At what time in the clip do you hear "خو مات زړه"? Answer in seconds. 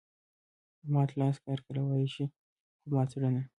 2.79-3.29